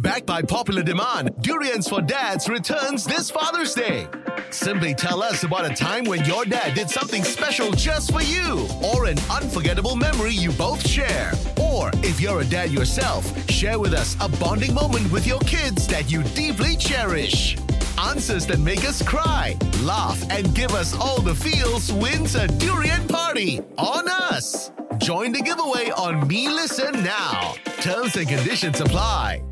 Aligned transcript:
Backed 0.00 0.24
by 0.24 0.40
popular 0.40 0.82
demand, 0.82 1.30
Durians 1.42 1.86
for 1.86 2.00
Dads 2.00 2.48
returns 2.48 3.04
this 3.04 3.30
Father's 3.30 3.74
Day. 3.74 4.08
Simply 4.48 4.94
tell 4.94 5.22
us 5.22 5.42
about 5.42 5.70
a 5.70 5.74
time 5.74 6.04
when 6.04 6.24
your 6.24 6.46
dad 6.46 6.74
did 6.74 6.88
something 6.88 7.22
special 7.22 7.70
just 7.72 8.10
for 8.10 8.22
you, 8.22 8.66
or 8.82 9.04
an 9.04 9.18
unforgettable 9.30 9.96
memory 9.96 10.32
you 10.32 10.52
both 10.52 10.88
share. 10.88 11.32
Or 11.60 11.90
if 11.96 12.18
you're 12.18 12.40
a 12.40 12.46
dad 12.46 12.70
yourself, 12.70 13.30
share 13.50 13.78
with 13.78 13.92
us 13.92 14.16
a 14.22 14.28
bonding 14.38 14.72
moment 14.72 15.12
with 15.12 15.26
your 15.26 15.40
kids 15.40 15.86
that 15.88 16.10
you 16.10 16.22
deeply 16.22 16.76
cherish. 16.76 17.58
Answers 17.98 18.46
that 18.46 18.58
make 18.58 18.88
us 18.88 19.02
cry, 19.02 19.54
laugh, 19.82 20.18
and 20.30 20.54
give 20.54 20.70
us 20.70 20.96
all 20.96 21.20
the 21.20 21.34
feels 21.34 21.92
wins 21.92 22.36
a 22.36 22.48
durian 22.48 23.06
party 23.06 23.60
on 23.76 24.08
us. 24.08 24.70
Join 24.96 25.32
the 25.32 25.42
giveaway 25.42 25.90
on 25.90 26.26
Me 26.26 26.48
Listen 26.48 27.04
Now. 27.04 27.52
Terms 27.82 28.16
and 28.16 28.26
conditions 28.26 28.80
apply. 28.80 29.42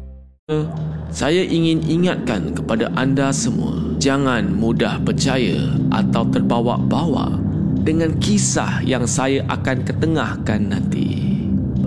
Saya 1.12 1.44
ingin 1.44 1.84
ingatkan 1.84 2.56
kepada 2.56 2.88
anda 2.96 3.28
semua 3.36 3.76
Jangan 4.00 4.48
mudah 4.48 4.96
percaya 5.04 5.60
atau 5.92 6.24
terbawa-bawa 6.24 7.36
Dengan 7.84 8.16
kisah 8.16 8.80
yang 8.80 9.04
saya 9.04 9.44
akan 9.52 9.84
ketengahkan 9.84 10.72
nanti 10.72 11.36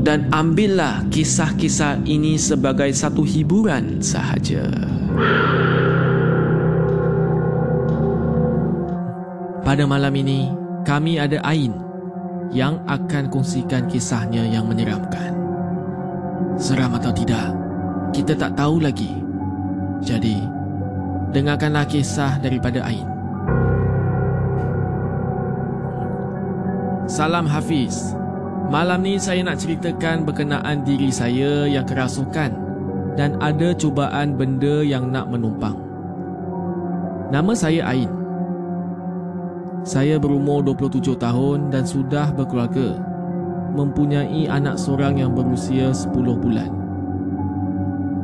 Dan 0.05 0.29
ambillah 0.29 1.09
kisah-kisah 1.09 2.05
ini 2.05 2.37
sebagai 2.37 2.93
satu 2.93 3.25
hiburan 3.25 3.97
sahaja 3.97 4.69
Pada 9.65 9.89
malam 9.89 10.13
ini, 10.13 10.53
kami 10.85 11.17
ada 11.17 11.41
Ain 11.49 11.73
Yang 12.53 12.77
akan 12.85 13.23
kongsikan 13.33 13.89
kisahnya 13.89 14.45
yang 14.45 14.69
menyeramkan 14.69 15.33
Seram 16.61 16.93
atau 16.93 17.09
tidak? 17.09 17.60
Kita 18.11 18.35
tak 18.35 18.59
tahu 18.59 18.83
lagi. 18.83 19.11
Jadi, 20.03 20.43
dengarkanlah 21.31 21.87
kisah 21.87 22.37
daripada 22.43 22.83
Ain. 22.83 23.07
Salam 27.07 27.47
Hafiz. 27.47 28.15
Malam 28.71 29.03
ni 29.03 29.19
saya 29.19 29.43
nak 29.43 29.59
ceritakan 29.59 30.23
berkenaan 30.23 30.87
diri 30.87 31.11
saya 31.11 31.67
yang 31.67 31.83
kerasukan 31.83 32.55
dan 33.19 33.35
ada 33.43 33.75
cubaan 33.75 34.39
benda 34.39 34.79
yang 34.79 35.11
nak 35.11 35.27
menumpang. 35.27 35.75
Nama 37.31 37.51
saya 37.51 37.91
Ain. 37.91 38.11
Saya 39.83 40.21
berumur 40.21 40.63
27 40.63 41.19
tahun 41.19 41.67
dan 41.67 41.83
sudah 41.83 42.31
berkeluarga. 42.31 42.95
Mempunyai 43.71 44.51
anak 44.51 44.75
seorang 44.75 45.19
yang 45.19 45.31
berusia 45.31 45.95
10 45.95 46.11
bulan. 46.37 46.80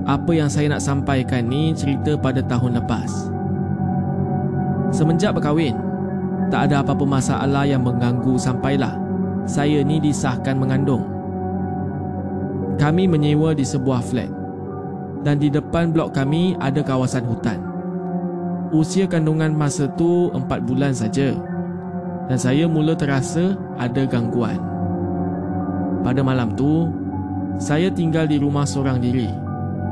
Apa 0.08 0.32
yang 0.32 0.48
saya 0.48 0.72
nak 0.72 0.80
sampaikan 0.80 1.44
ni 1.52 1.76
cerita 1.76 2.16
pada 2.16 2.40
tahun 2.40 2.80
lepas. 2.80 3.28
Semenjak 4.96 5.36
berkahwin, 5.36 5.76
tak 6.48 6.72
ada 6.72 6.80
apa-apa 6.80 7.04
masalah 7.04 7.68
yang 7.68 7.84
mengganggu 7.84 8.40
sampailah 8.40 8.96
saya 9.44 9.84
ni 9.84 10.00
disahkan 10.00 10.56
mengandung. 10.56 11.04
Kami 12.80 13.04
menyewa 13.04 13.52
di 13.52 13.68
sebuah 13.68 14.00
flat 14.00 14.32
dan 15.28 15.44
di 15.44 15.52
depan 15.52 15.92
blok 15.92 16.16
kami 16.16 16.56
ada 16.64 16.80
kawasan 16.80 17.28
hutan. 17.28 17.60
Usia 18.72 19.12
kandungan 19.12 19.52
masa 19.52 19.92
tu 20.00 20.32
4 20.32 20.48
bulan 20.64 20.96
saja 20.96 21.36
dan 22.32 22.40
saya 22.40 22.64
mula 22.64 22.96
terasa 22.96 23.60
ada 23.76 24.08
gangguan. 24.08 24.60
Pada 26.00 26.24
malam 26.24 26.56
tu, 26.56 26.88
saya 27.60 27.92
tinggal 27.92 28.24
di 28.24 28.40
rumah 28.40 28.64
seorang 28.64 29.04
diri 29.04 29.47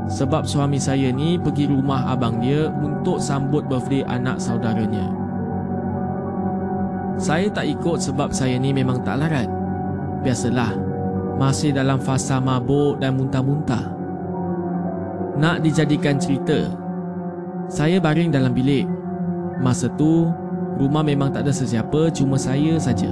sebab 0.06 0.46
suami 0.46 0.78
saya 0.78 1.10
ni 1.10 1.34
pergi 1.34 1.66
rumah 1.66 2.06
abang 2.06 2.38
dia 2.38 2.70
untuk 2.70 3.18
sambut 3.18 3.66
birthday 3.66 4.06
anak 4.06 4.38
saudaranya. 4.38 5.10
Saya 7.18 7.50
tak 7.50 7.66
ikut 7.66 7.98
sebab 7.98 8.30
saya 8.30 8.60
ni 8.60 8.70
memang 8.70 9.02
tak 9.02 9.18
larat. 9.18 9.48
Biasalah, 10.22 10.76
masih 11.40 11.72
dalam 11.74 11.98
fasa 11.98 12.38
mabuk 12.38 13.00
dan 13.02 13.16
muntah-muntah. 13.18 13.88
Nak 15.36 15.64
dijadikan 15.64 16.20
cerita, 16.20 16.70
saya 17.66 17.98
baring 17.98 18.30
dalam 18.30 18.52
bilik. 18.52 18.86
Masa 19.58 19.88
tu, 19.96 20.28
rumah 20.76 21.02
memang 21.02 21.32
tak 21.32 21.48
ada 21.48 21.52
sesiapa, 21.52 22.12
cuma 22.12 22.36
saya 22.36 22.76
saja. 22.76 23.08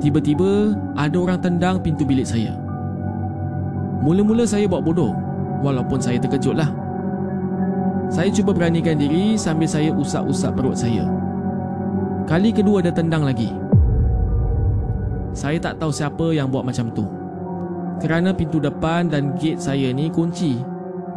Tiba-tiba, 0.00 0.72
ada 0.96 1.16
orang 1.18 1.38
tendang 1.42 1.76
pintu 1.82 2.06
bilik 2.06 2.24
saya. 2.24 2.56
Mula-mula 4.00 4.48
saya 4.48 4.64
buat 4.64 4.80
bodoh 4.80 5.12
Walaupun 5.60 6.00
saya 6.00 6.16
terkejut 6.16 6.56
lah. 6.56 6.72
Saya 8.08 8.32
cuba 8.32 8.56
beranikan 8.56 8.96
diri 8.96 9.36
sambil 9.36 9.68
saya 9.68 9.92
usap-usap 9.92 10.56
perut 10.56 10.74
saya. 10.74 11.04
Kali 12.24 12.50
kedua 12.50 12.80
ada 12.80 12.90
tendang 12.90 13.22
lagi. 13.22 13.52
Saya 15.36 15.62
tak 15.62 15.78
tahu 15.78 15.92
siapa 15.94 16.32
yang 16.34 16.50
buat 16.50 16.66
macam 16.66 16.90
tu. 16.90 17.06
Kerana 18.00 18.32
pintu 18.32 18.58
depan 18.58 19.12
dan 19.12 19.36
gate 19.36 19.60
saya 19.60 19.92
ni 19.92 20.08
kunci. 20.08 20.58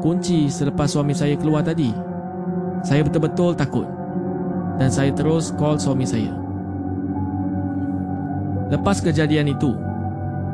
Kunci 0.03 0.51
selepas 0.51 0.91
suami 0.91 1.15
saya 1.15 1.39
keluar 1.39 1.63
tadi. 1.63 1.89
Saya 2.83 3.01
betul-betul 3.07 3.55
takut. 3.55 3.88
Dan 4.75 4.91
saya 4.91 5.09
terus 5.15 5.55
call 5.55 5.79
suami 5.79 6.03
saya. 6.03 6.35
Lepas 8.69 9.00
kejadian 9.00 9.55
itu 9.55 9.71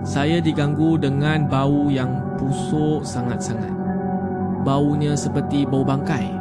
saya 0.04 0.40
diganggu 0.40 0.96
dengan 0.96 1.44
bau 1.48 1.92
yang 1.92 2.24
busuk 2.40 3.04
sangat-sangat. 3.04 3.72
Baunya 4.64 5.16
seperti 5.16 5.68
bau 5.68 5.84
bangkai. 5.84 6.40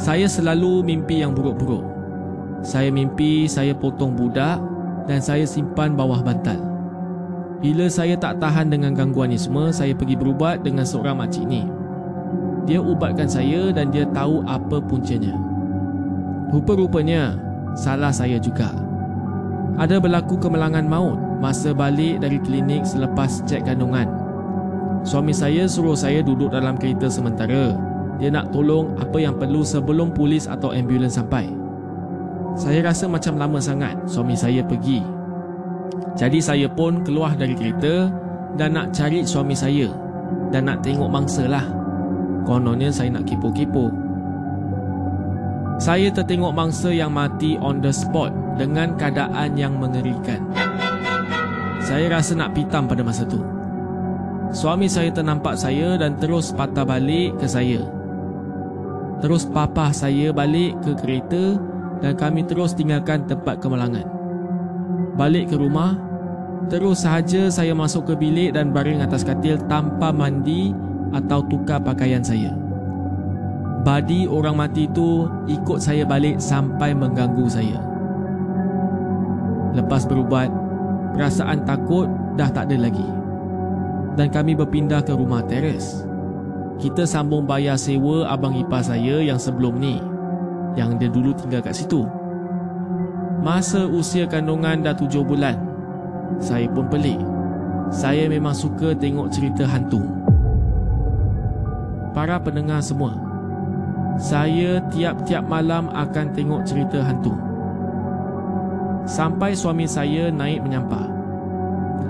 Saya 0.00 0.26
selalu 0.26 0.82
mimpi 0.82 1.20
yang 1.20 1.36
buruk-buruk. 1.36 1.84
Saya 2.64 2.88
mimpi 2.88 3.44
saya 3.46 3.76
potong 3.76 4.16
budak 4.16 4.58
dan 5.06 5.20
saya 5.20 5.44
simpan 5.44 5.92
bawah 5.92 6.24
bantal. 6.24 6.58
Bila 7.62 7.86
saya 7.86 8.18
tak 8.18 8.42
tahan 8.42 8.74
dengan 8.74 8.90
gangguan 8.96 9.30
ini 9.30 9.38
semua, 9.38 9.70
saya 9.70 9.94
pergi 9.94 10.18
berubat 10.18 10.66
dengan 10.66 10.82
seorang 10.82 11.14
makcik 11.22 11.46
ni. 11.46 11.62
Dia 12.66 12.82
ubatkan 12.82 13.30
saya 13.30 13.70
dan 13.70 13.94
dia 13.94 14.02
tahu 14.10 14.42
apa 14.46 14.82
puncanya. 14.82 15.34
Rupa-rupanya, 16.50 17.38
salah 17.78 18.10
saya 18.10 18.38
juga 18.42 18.74
ada 19.80 19.96
berlaku 19.96 20.36
kemelangan 20.36 20.84
maut 20.84 21.16
masa 21.40 21.72
balik 21.72 22.20
dari 22.20 22.36
klinik 22.38 22.84
selepas 22.84 23.42
cek 23.48 23.64
kandungan. 23.64 24.06
Suami 25.02 25.34
saya 25.34 25.66
suruh 25.66 25.98
saya 25.98 26.22
duduk 26.22 26.54
dalam 26.54 26.78
kereta 26.78 27.10
sementara. 27.10 27.74
Dia 28.20 28.30
nak 28.30 28.54
tolong 28.54 28.94
apa 29.02 29.18
yang 29.18 29.34
perlu 29.34 29.66
sebelum 29.66 30.14
polis 30.14 30.46
atau 30.46 30.70
ambulans 30.70 31.18
sampai. 31.18 31.50
Saya 32.54 32.84
rasa 32.84 33.08
macam 33.08 33.34
lama 33.40 33.58
sangat 33.58 33.96
suami 34.06 34.36
saya 34.38 34.62
pergi. 34.62 35.02
Jadi 36.14 36.38
saya 36.38 36.68
pun 36.68 37.00
keluar 37.02 37.34
dari 37.34 37.56
kereta 37.56 38.12
dan 38.54 38.76
nak 38.76 38.92
cari 38.92 39.24
suami 39.24 39.56
saya 39.56 39.88
dan 40.52 40.68
nak 40.68 40.84
tengok 40.84 41.08
mangsa 41.08 41.48
lah. 41.48 41.64
Kononnya 42.44 42.92
saya 42.92 43.08
nak 43.10 43.24
kipu-kipu. 43.24 44.01
Saya 45.80 46.12
tertengok 46.12 46.52
mangsa 46.52 46.92
yang 46.92 47.12
mati 47.14 47.56
on 47.60 47.80
the 47.80 47.92
spot 47.92 48.32
dengan 48.60 48.96
keadaan 48.96 49.56
yang 49.56 49.76
mengerikan. 49.80 50.44
Saya 51.82 52.08
rasa 52.12 52.38
nak 52.38 52.54
pitam 52.54 52.86
pada 52.86 53.02
masa 53.02 53.26
tu. 53.26 53.42
Suami 54.52 54.86
saya 54.86 55.08
ternampak 55.08 55.56
saya 55.56 55.96
dan 55.96 56.20
terus 56.20 56.52
patah 56.52 56.84
balik 56.84 57.40
ke 57.40 57.48
saya. 57.48 57.82
Terus 59.24 59.48
papa 59.48 59.90
saya 59.96 60.30
balik 60.30 60.76
ke 60.84 60.92
kereta 60.98 61.56
dan 62.04 62.12
kami 62.14 62.44
terus 62.44 62.76
tinggalkan 62.76 63.24
tempat 63.24 63.58
kemalangan. 63.58 64.04
Balik 65.16 65.50
ke 65.50 65.56
rumah, 65.56 65.96
terus 66.68 67.02
sahaja 67.02 67.50
saya 67.50 67.72
masuk 67.72 68.12
ke 68.12 68.14
bilik 68.18 68.54
dan 68.54 68.70
baring 68.70 69.00
atas 69.02 69.24
katil 69.26 69.56
tanpa 69.66 70.12
mandi 70.12 70.74
atau 71.14 71.42
tukar 71.46 71.82
pakaian 71.82 72.22
saya. 72.22 72.61
Badi 73.82 74.30
orang 74.30 74.62
mati 74.62 74.86
itu 74.86 75.26
ikut 75.50 75.82
saya 75.82 76.06
balik 76.06 76.38
sampai 76.38 76.94
mengganggu 76.94 77.50
saya. 77.50 77.82
Lepas 79.74 80.06
berubat, 80.06 80.46
perasaan 81.18 81.66
takut 81.66 82.06
dah 82.38 82.46
tak 82.46 82.70
ada 82.70 82.86
lagi. 82.86 83.08
Dan 84.14 84.30
kami 84.30 84.54
berpindah 84.54 85.02
ke 85.02 85.10
rumah 85.10 85.42
teres. 85.50 86.06
Kita 86.78 87.02
sambung 87.02 87.42
bayar 87.42 87.74
sewa 87.74 88.30
abang 88.30 88.54
ipar 88.54 88.86
saya 88.86 89.18
yang 89.18 89.40
sebelum 89.40 89.82
ni. 89.82 89.98
Yang 90.78 90.90
dia 91.02 91.10
dulu 91.10 91.30
tinggal 91.34 91.64
kat 91.64 91.74
situ. 91.74 92.06
Masa 93.42 93.82
usia 93.90 94.30
kandungan 94.30 94.86
dah 94.86 94.94
tujuh 94.94 95.26
bulan, 95.26 95.58
saya 96.38 96.70
pun 96.70 96.86
pelik. 96.86 97.18
Saya 97.90 98.30
memang 98.30 98.54
suka 98.54 98.94
tengok 98.94 99.28
cerita 99.34 99.66
hantu. 99.66 100.00
Para 102.14 102.38
pendengar 102.38 102.78
semua, 102.80 103.18
saya 104.20 104.80
tiap-tiap 104.92 105.44
malam 105.46 105.88
akan 105.92 106.26
tengok 106.32 106.62
cerita 106.68 107.00
hantu 107.00 107.32
sampai 109.06 109.54
suami 109.54 109.86
saya 109.86 110.30
naik 110.30 110.62
menyampah. 110.62 111.06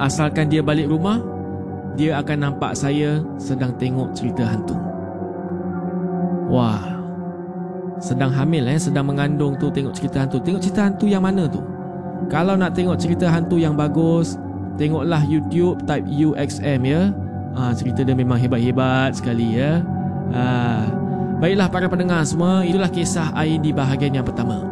Asalkan 0.00 0.48
dia 0.48 0.64
balik 0.64 0.88
rumah, 0.88 1.20
dia 1.96 2.18
akan 2.20 2.48
nampak 2.50 2.72
saya 2.74 3.20
sedang 3.36 3.76
tengok 3.76 4.12
cerita 4.16 4.44
hantu. 4.48 4.76
Wah, 6.52 6.80
sedang 8.00 8.32
hamil 8.32 8.68
eh, 8.68 8.80
sedang 8.80 9.08
mengandung 9.08 9.56
tu 9.56 9.68
tengok 9.72 9.94
cerita 9.96 10.24
hantu. 10.24 10.40
Tengok 10.40 10.60
cerita 10.60 10.88
hantu 10.88 11.06
yang 11.08 11.24
mana 11.24 11.48
tu? 11.48 11.60
Kalau 12.28 12.56
nak 12.56 12.72
tengok 12.72 12.96
cerita 12.96 13.28
hantu 13.28 13.60
yang 13.60 13.76
bagus, 13.76 14.40
tengoklah 14.80 15.20
YouTube 15.24 15.80
type 15.84 16.06
UXM 16.08 16.80
ya. 16.84 17.12
Ah, 17.52 17.76
cerita 17.76 18.00
dia 18.00 18.16
memang 18.16 18.40
hebat-hebat 18.40 19.12
sekali 19.12 19.60
ya. 19.60 19.84
Ah, 20.32 20.88
baiklah 21.42 21.66
para 21.66 21.90
pendengar 21.90 22.22
semua, 22.22 22.62
itulah 22.62 22.86
kisah 22.86 23.34
Ain 23.34 23.58
di 23.58 23.74
bahagian 23.74 24.14
yang 24.14 24.22
pertama. 24.22 24.62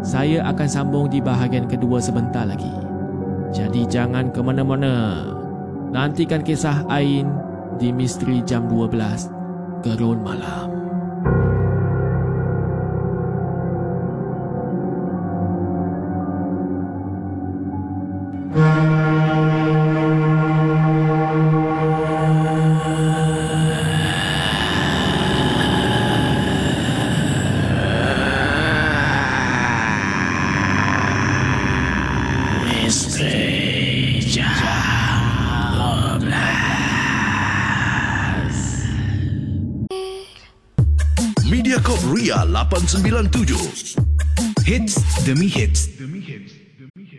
Saya 0.00 0.40
akan 0.48 0.64
sambung 0.64 1.12
di 1.12 1.20
bahagian 1.20 1.68
kedua 1.68 2.00
sebentar 2.00 2.48
lagi. 2.48 2.72
Jadi 3.52 3.84
jangan 3.84 4.32
ke 4.32 4.40
mana-mana. 4.40 5.20
Nantikan 5.92 6.40
kisah 6.40 6.88
Ain 6.88 7.28
di 7.76 7.92
Misteri 7.92 8.40
Jam 8.40 8.72
12 8.72 9.28
Gerun 9.84 10.24
Malam. 10.24 10.81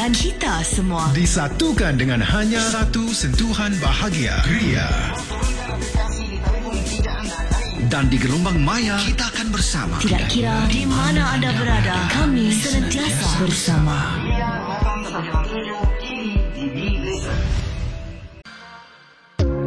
dan 0.00 0.16
kita 0.16 0.64
semua. 0.64 1.12
Disatukan 1.12 2.00
dengan 2.00 2.24
hanya 2.24 2.56
satu 2.72 3.12
sentuhan 3.12 3.68
bahagia 3.84 4.32
Ria 4.48 4.88
Dan 7.84 8.08
di 8.08 8.16
gelombang 8.16 8.64
maya 8.64 8.96
kita 8.96 9.28
akan 9.28 9.52
bersama. 9.52 10.00
Tidak 10.00 10.24
kira 10.32 10.64
di 10.72 10.88
mana 10.88 11.36
anda 11.36 11.52
berada, 11.52 12.08
kami 12.16 12.48
senantiasa 12.48 13.44
bersama. 13.44 13.96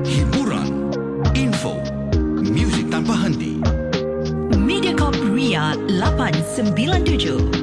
Hiburan, 0.01 0.69
info, 1.37 1.77
muzik 2.41 2.89
tanpa 2.89 3.21
henti. 3.21 3.61
Mediacorp 4.57 5.13
Ria 5.29 5.77
897. 5.93 7.62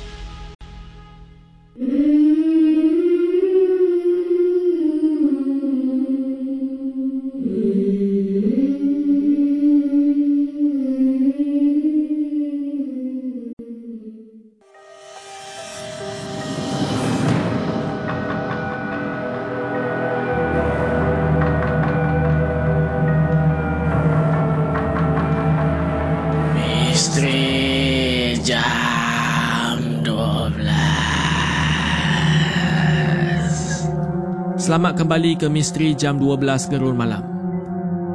kembali 35.01 35.33
ke 35.33 35.49
Misteri 35.49 35.97
Jam 35.97 36.21
12 36.21 36.69
Gerun 36.69 36.93
Malam. 36.93 37.25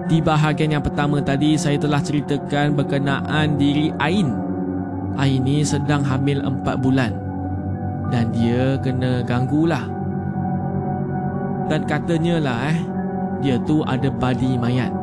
Di 0.07 0.23
bahagian 0.23 0.79
yang 0.79 0.87
pertama 0.87 1.19
tadi 1.19 1.59
saya 1.59 1.75
telah 1.83 1.99
ceritakan 1.99 2.79
berkenaan 2.79 3.59
diri 3.59 3.91
Ain. 3.99 4.31
Ain 5.19 5.43
ni 5.43 5.67
sedang 5.67 6.07
hamil 6.07 6.39
4 6.47 6.79
bulan. 6.79 7.11
Dan 8.15 8.31
dia 8.31 8.79
kena 8.79 9.27
ganggu 9.27 9.67
lah 9.67 9.83
Dan 11.67 11.91
katanya 11.91 12.39
lah 12.39 12.71
eh 12.71 12.79
Dia 13.43 13.59
tu 13.67 13.83
ada 13.83 14.07
badi 14.07 14.55
mayat. 14.55 14.95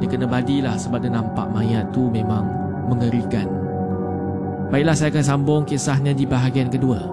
Dia 0.00 0.08
kena 0.08 0.24
badi 0.24 0.64
lah 0.64 0.80
sebab 0.80 1.04
dia 1.04 1.12
nampak 1.12 1.44
mayat 1.52 1.92
tu 1.92 2.08
memang 2.08 2.48
mengerikan. 2.88 3.44
Baiklah 4.72 4.96
saya 4.96 5.12
akan 5.12 5.24
sambung 5.28 5.62
kisahnya 5.68 6.16
di 6.16 6.24
bahagian 6.24 6.72
kedua. 6.72 7.11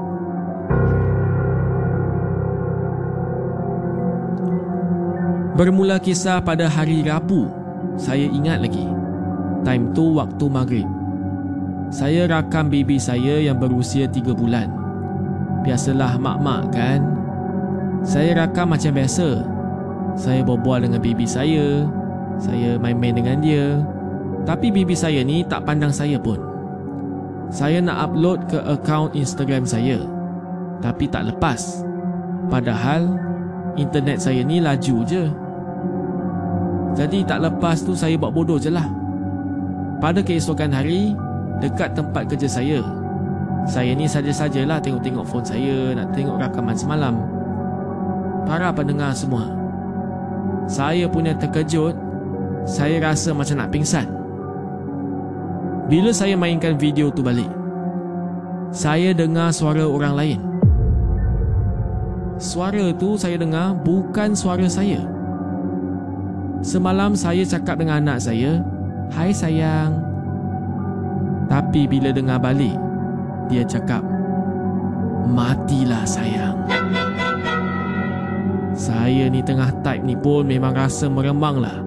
Bermula 5.59 5.99
kisah 5.99 6.39
pada 6.39 6.71
hari 6.71 7.03
Rabu. 7.03 7.51
Saya 7.99 8.31
ingat 8.31 8.63
lagi. 8.63 8.87
Time 9.67 9.91
tu 9.91 10.15
waktu 10.15 10.47
maghrib. 10.47 10.87
Saya 11.91 12.31
rakam 12.31 12.71
baby 12.71 12.95
saya 12.95 13.43
yang 13.43 13.59
berusia 13.59 14.07
3 14.07 14.39
bulan. 14.39 14.71
Biasalah 15.67 16.15
mak-mak 16.15 16.71
kan. 16.71 17.03
Saya 18.07 18.39
rakam 18.39 18.71
macam 18.71 18.95
biasa. 18.95 19.43
Saya 20.15 20.47
berbual 20.47 20.87
dengan 20.87 21.03
baby 21.03 21.27
saya. 21.27 21.83
Saya 22.39 22.79
main-main 22.79 23.19
dengan 23.19 23.43
dia. 23.43 23.83
Tapi 24.47 24.71
bibi 24.71 24.95
saya 24.95 25.27
ni 25.27 25.43
tak 25.43 25.67
pandang 25.67 25.91
saya 25.91 26.15
pun. 26.15 26.39
Saya 27.51 27.83
nak 27.83 28.07
upload 28.07 28.47
ke 28.47 28.63
akaun 28.63 29.11
Instagram 29.11 29.67
saya. 29.67 30.07
Tapi 30.79 31.11
tak 31.11 31.35
lepas. 31.35 31.83
Padahal 32.47 33.11
internet 33.75 34.23
saya 34.23 34.39
ni 34.39 34.63
laju 34.63 35.03
je. 35.03 35.27
Jadi 36.97 37.25
tak 37.25 37.41
lepas 37.45 37.81
tu 37.81 37.93
saya 37.93 38.15
buat 38.17 38.33
bodoh 38.33 38.57
je 38.57 38.71
lah. 38.73 38.85
Pada 39.99 40.23
keesokan 40.23 40.71
hari, 40.71 41.13
dekat 41.59 41.91
tempat 41.93 42.25
kerja 42.31 42.47
saya, 42.47 42.79
Saya 43.67 43.91
ni 43.93 44.07
saja-sajalah 44.07 44.79
tengok-tengok 44.79 45.25
phone 45.27 45.45
saya 45.45 45.93
nak 45.93 46.09
tengok 46.15 46.41
rakaman 46.41 46.73
semalam. 46.73 47.21
Para 48.47 48.71
pendengar 48.73 49.13
semua. 49.13 49.45
Saya 50.65 51.05
punya 51.05 51.35
terkejut. 51.35 51.93
Saya 52.65 53.01
rasa 53.01 53.33
macam 53.33 53.61
nak 53.61 53.69
pingsan. 53.73 54.05
Bila 55.89 56.13
saya 56.13 56.37
mainkan 56.37 56.77
video 56.77 57.09
tu 57.09 57.25
balik, 57.25 57.49
saya 58.69 59.09
dengar 59.13 59.49
suara 59.49 59.85
orang 59.89 60.13
lain. 60.13 60.39
Suara 62.37 62.93
tu 62.93 63.17
saya 63.17 63.41
dengar 63.41 63.73
bukan 63.81 64.37
suara 64.37 64.69
saya. 64.69 65.01
Semalam 66.59 67.15
saya 67.15 67.47
cakap 67.47 67.79
dengan 67.79 68.03
anak 68.03 68.19
saya, 68.19 68.59
"Hai 69.15 69.31
sayang." 69.31 69.95
Tapi 71.47 71.87
bila 71.87 72.11
dengar 72.11 72.37
balik, 72.43 72.75
dia 73.47 73.63
cakap, 73.63 74.03
"Matilah 75.23 76.03
sayang." 76.03 76.59
Saya 78.75 79.27
ni 79.31 79.43
tengah 79.43 79.71
type 79.83 80.03
ni 80.03 80.15
pun 80.15 80.47
memang 80.47 80.75
rasa 80.75 81.07
meremang 81.07 81.63
lah. 81.63 81.79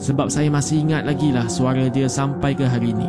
Sebab 0.00 0.32
saya 0.32 0.48
masih 0.48 0.84
ingat 0.84 1.04
lagi 1.04 1.28
lah 1.28 1.44
suara 1.44 1.88
dia 1.92 2.08
sampai 2.08 2.56
ke 2.56 2.64
hari 2.64 2.96
ni. 2.96 3.08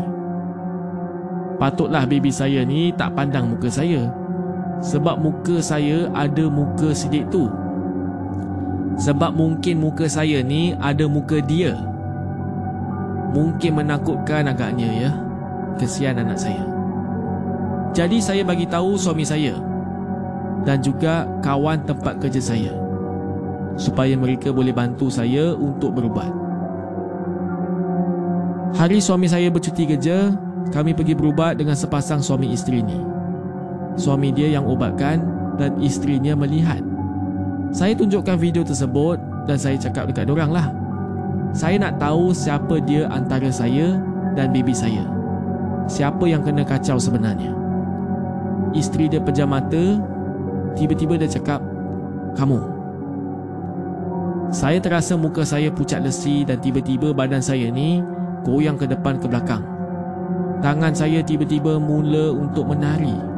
Patutlah 1.55 2.03
baby 2.09 2.33
saya 2.33 2.65
ni 2.65 2.91
tak 2.95 3.15
pandang 3.15 3.53
muka 3.53 3.71
saya. 3.71 4.11
Sebab 4.81 5.21
muka 5.21 5.61
saya 5.61 6.09
ada 6.11 6.49
muka 6.49 6.91
sidik 6.91 7.29
tu. 7.29 7.47
Sebab 8.99 9.35
mungkin 9.35 9.79
muka 9.79 10.09
saya 10.09 10.43
ni 10.43 10.75
ada 10.79 11.07
muka 11.07 11.39
dia. 11.39 11.77
Mungkin 13.31 13.79
menakutkan 13.79 14.51
agaknya 14.51 14.89
ya. 14.91 15.11
Kesian 15.79 16.19
anak 16.19 16.35
saya. 16.35 16.63
Jadi 17.91 18.23
saya 18.23 18.43
bagi 18.47 18.67
tahu 18.67 18.95
suami 18.95 19.27
saya 19.27 19.55
dan 20.63 20.79
juga 20.79 21.27
kawan 21.43 21.83
tempat 21.83 22.23
kerja 22.23 22.39
saya 22.39 22.71
supaya 23.75 24.15
mereka 24.15 24.51
boleh 24.51 24.71
bantu 24.71 25.11
saya 25.11 25.51
untuk 25.55 25.95
berubat. 25.95 26.31
Hari 28.71 29.03
suami 29.03 29.27
saya 29.27 29.51
bercuti 29.51 29.83
kerja, 29.83 30.31
kami 30.71 30.95
pergi 30.95 31.11
berubat 31.11 31.59
dengan 31.59 31.75
sepasang 31.75 32.23
suami 32.23 32.55
isteri 32.55 32.79
ni. 32.79 32.95
Suami 33.99 34.31
dia 34.31 34.47
yang 34.47 34.63
ubatkan 34.63 35.19
dan 35.59 35.75
isterinya 35.83 36.31
melihat. 36.39 36.79
Saya 37.71 37.95
tunjukkan 37.95 38.35
video 38.35 38.67
tersebut 38.67 39.15
dan 39.47 39.55
saya 39.55 39.79
cakap 39.79 40.11
dekat 40.11 40.27
orang 40.27 40.51
lah. 40.51 40.67
Saya 41.55 41.79
nak 41.79 42.03
tahu 42.03 42.35
siapa 42.35 42.83
dia 42.83 43.07
antara 43.07 43.47
saya 43.47 43.95
dan 44.35 44.51
baby 44.51 44.75
saya. 44.75 45.07
Siapa 45.87 46.27
yang 46.27 46.43
kena 46.43 46.67
kacau 46.67 46.99
sebenarnya. 46.99 47.55
Isteri 48.75 49.07
dia 49.07 49.23
pejam 49.23 49.55
mata, 49.55 49.99
tiba-tiba 50.75 51.15
dia 51.15 51.31
cakap, 51.31 51.63
"Kamu." 52.35 52.59
Saya 54.51 54.83
terasa 54.83 55.15
muka 55.15 55.47
saya 55.47 55.71
pucat 55.71 56.03
lesi 56.03 56.43
dan 56.43 56.59
tiba-tiba 56.59 57.15
badan 57.15 57.39
saya 57.39 57.71
ni 57.71 58.03
goyang 58.43 58.75
ke 58.75 58.83
depan 58.83 59.15
ke 59.15 59.31
belakang. 59.31 59.63
Tangan 60.59 60.91
saya 60.91 61.23
tiba-tiba 61.23 61.79
mula 61.79 62.35
untuk 62.35 62.67
menari. 62.67 63.30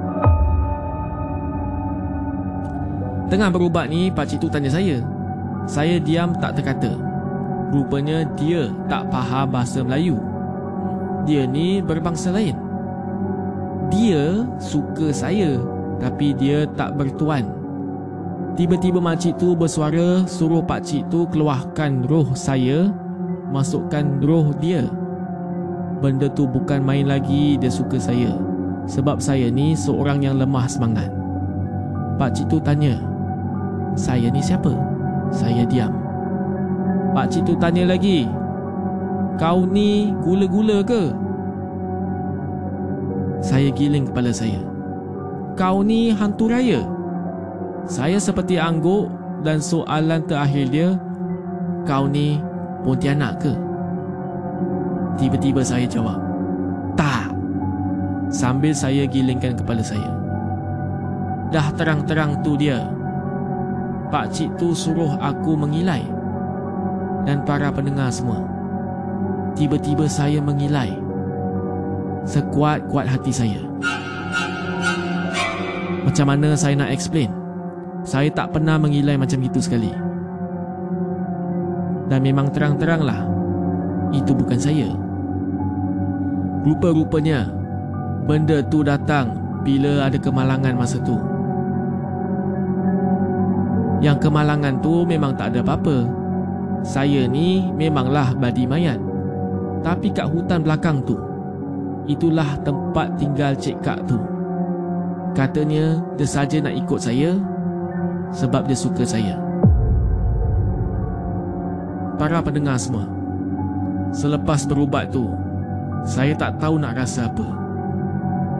Tengah 3.33 3.49
berubat 3.49 3.89
ni, 3.89 4.13
pakcik 4.13 4.45
tu 4.45 4.45
tanya 4.45 4.69
saya. 4.69 5.01
Saya 5.65 5.97
diam 5.97 6.37
tak 6.37 6.53
terkata. 6.53 6.93
Rupanya 7.73 8.29
dia 8.37 8.69
tak 8.85 9.09
faham 9.09 9.49
bahasa 9.49 9.81
Melayu. 9.81 10.21
Dia 11.25 11.49
ni 11.49 11.81
berbangsa 11.81 12.29
lain. 12.29 12.53
Dia 13.89 14.45
suka 14.61 15.09
saya 15.09 15.57
tapi 15.97 16.37
dia 16.37 16.69
tak 16.77 16.93
bertuan. 16.93 17.49
Tiba-tiba 18.53 19.01
makcik 19.01 19.41
tu 19.41 19.57
bersuara 19.57 20.29
suruh 20.29 20.61
pakcik 20.61 21.09
tu 21.09 21.25
keluarkan 21.33 22.05
roh 22.05 22.37
saya 22.37 22.93
masukkan 23.49 24.21
roh 24.21 24.53
dia. 24.61 24.85
Benda 26.05 26.29
tu 26.29 26.45
bukan 26.45 26.85
main 26.85 27.09
lagi 27.09 27.57
dia 27.57 27.73
suka 27.73 27.97
saya. 27.97 28.37
Sebab 28.85 29.17
saya 29.17 29.49
ni 29.49 29.73
seorang 29.73 30.21
yang 30.21 30.37
lemah 30.37 30.69
semangat. 30.69 31.09
Pak 32.21 32.37
cik 32.37 32.45
tu 32.45 32.61
tanya, 32.61 33.12
saya 33.93 34.29
ni 34.29 34.41
siapa? 34.41 34.73
Saya 35.33 35.65
diam. 35.65 35.93
Pak 37.13 37.29
cik 37.29 37.45
tu 37.45 37.53
tanya 37.61 37.85
lagi, 37.93 38.25
kau 39.37 39.65
ni 39.69 40.13
gula-gula 40.25 40.81
ke? 40.81 41.13
Saya 43.43 43.69
giling 43.69 44.09
kepala 44.09 44.33
saya. 44.33 44.61
Kau 45.53 45.85
ni 45.85 46.09
hantu 46.09 46.49
raya? 46.49 46.81
Saya 47.85 48.17
seperti 48.17 48.57
angguk 48.57 49.11
dan 49.45 49.61
soalan 49.61 50.25
terakhir 50.25 50.65
dia, 50.71 50.89
kau 51.85 52.09
ni 52.09 52.41
Pontianak 52.83 53.39
ke? 53.39 53.53
Tiba-tiba 55.15 55.61
saya 55.63 55.85
jawab, 55.87 56.19
tak. 56.97 57.31
Sambil 58.33 58.73
saya 58.73 59.05
gilingkan 59.05 59.53
kepala 59.53 59.85
saya. 59.85 60.09
Dah 61.53 61.69
terang-terang 61.77 62.41
tu 62.41 62.57
dia. 62.57 62.81
Pak 64.13 64.29
cik 64.29 64.61
tu 64.61 64.77
suruh 64.77 65.17
aku 65.17 65.57
mengilai. 65.57 66.05
Dan 67.25 67.41
para 67.41 67.73
pendengar 67.73 68.13
semua. 68.13 68.45
Tiba-tiba 69.57 70.05
saya 70.05 70.37
mengilai. 70.37 70.93
Sekuat-kuat 72.29 73.09
hati 73.09 73.33
saya. 73.33 73.65
Macam 76.05 76.29
mana 76.29 76.53
saya 76.53 76.77
nak 76.77 76.93
explain? 76.93 77.33
Saya 78.05 78.29
tak 78.29 78.53
pernah 78.53 78.77
mengilai 78.77 79.17
macam 79.17 79.41
itu 79.41 79.57
sekali. 79.57 79.89
Dan 82.11 82.19
memang 82.19 82.51
terang-teranglah 82.51 83.23
Itu 84.11 84.35
bukan 84.35 84.59
saya 84.59 84.91
Rupa-rupanya 86.67 87.47
Benda 88.27 88.59
tu 88.59 88.83
datang 88.83 89.39
Bila 89.63 90.11
ada 90.11 90.19
kemalangan 90.19 90.75
masa 90.75 90.99
tu 90.99 91.32
Yang 94.03 94.27
kemalangan 94.27 94.83
tu 94.83 95.07
memang 95.07 95.31
tak 95.39 95.55
ada 95.55 95.63
apa-apa 95.63 96.03
Saya 96.83 97.23
ni 97.23 97.71
memanglah 97.71 98.35
badi 98.35 98.67
mayat 98.67 98.99
Tapi 99.79 100.11
kat 100.11 100.27
hutan 100.27 100.59
belakang 100.59 100.99
tu 101.07 101.15
Itulah 102.03 102.59
tempat 102.67 103.15
tinggal 103.15 103.55
Cik 103.55 103.79
Kak 103.79 104.03
tu 104.03 104.19
Katanya 105.31 106.03
dia 106.19 106.27
saja 106.27 106.59
nak 106.59 106.75
ikut 106.75 106.99
saya 106.99 107.39
Sebab 108.35 108.67
dia 108.67 108.75
suka 108.75 109.07
saya 109.07 109.39
para 112.17 112.39
pendengar 112.39 112.77
semua. 112.79 113.03
Selepas 114.13 114.63
berubat 114.63 115.09
tu, 115.09 115.27
saya 116.05 116.37
tak 116.37 116.61
tahu 116.61 116.77
nak 116.77 116.95
rasa 116.95 117.27
apa. 117.27 117.47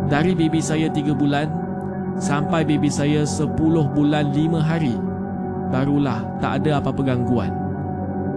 Dari 0.09 0.35
baby 0.35 0.59
saya 0.59 0.91
3 0.91 1.15
bulan 1.15 1.47
sampai 2.19 2.67
baby 2.67 2.89
saya 2.91 3.23
10 3.23 3.55
bulan 3.93 4.33
5 4.33 4.59
hari, 4.59 4.99
barulah 5.73 6.21
tak 6.37 6.61
ada 6.61 6.77
apa-apa 6.77 7.01
gangguan. 7.01 7.49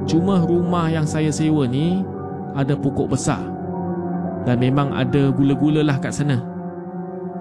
Cuma 0.09 0.41
rumah 0.41 0.89
yang 0.89 1.05
saya 1.05 1.29
sewa 1.29 1.69
ni 1.69 2.01
ada 2.57 2.73
pokok 2.73 3.13
besar 3.13 3.45
dan 4.49 4.57
memang 4.57 4.89
ada 4.97 5.29
gula-gula 5.29 5.85
lah 5.85 6.01
kat 6.01 6.17
sana. 6.17 6.41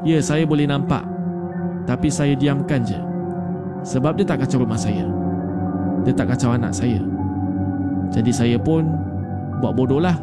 Ya, 0.04 0.20
saya 0.20 0.44
boleh 0.44 0.68
nampak. 0.68 1.08
Tapi 1.88 2.10
saya 2.12 2.36
diamkan 2.36 2.84
je. 2.84 2.98
Sebab 3.86 4.18
dia 4.18 4.26
tak 4.26 4.44
kacau 4.44 4.66
rumah 4.66 4.78
saya. 4.78 5.06
Dia 6.04 6.14
tak 6.18 6.34
kacau 6.34 6.52
anak 6.52 6.74
saya. 6.74 6.98
Jadi 8.10 8.34
saya 8.34 8.58
pun 8.58 8.90
buat 9.62 9.78
bodoh 9.78 10.02
lah. 10.02 10.18